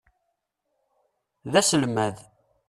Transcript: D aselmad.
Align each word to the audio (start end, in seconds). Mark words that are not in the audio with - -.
D 1.51 1.53
aselmad. 1.59 2.15